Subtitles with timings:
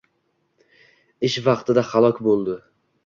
[1.29, 2.57] Ish vaqtida halok bo`ldi